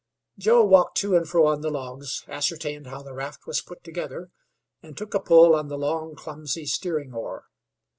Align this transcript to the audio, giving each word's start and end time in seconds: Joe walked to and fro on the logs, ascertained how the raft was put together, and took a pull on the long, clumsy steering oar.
Joe 0.39 0.63
walked 0.65 0.97
to 1.01 1.15
and 1.15 1.29
fro 1.29 1.45
on 1.45 1.61
the 1.61 1.69
logs, 1.69 2.25
ascertained 2.27 2.87
how 2.87 3.03
the 3.03 3.13
raft 3.13 3.45
was 3.45 3.61
put 3.61 3.83
together, 3.83 4.31
and 4.81 4.97
took 4.97 5.13
a 5.13 5.19
pull 5.19 5.53
on 5.53 5.67
the 5.67 5.77
long, 5.77 6.15
clumsy 6.15 6.65
steering 6.65 7.13
oar. 7.13 7.43